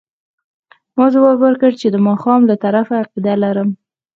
[0.97, 3.69] ما ځواب ورکړ چې د ماښام له طرفه عقیده لرم.